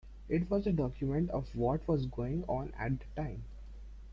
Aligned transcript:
It 0.27 0.49
was 0.49 0.63
just 0.63 0.73
a 0.73 0.77
document 0.77 1.29
of 1.29 1.55
what 1.55 1.87
was 1.87 2.07
going 2.07 2.43
on 2.45 2.73
at 2.79 2.93
the 3.01 3.05
time. 3.15 3.43